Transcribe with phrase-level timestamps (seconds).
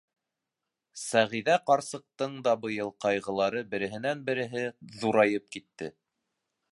[1.01, 4.65] Сәғиҙә ҡарсыҡтың да быйыл ҡайғылары береһенән-береһе
[5.03, 5.91] ҙурайып китте.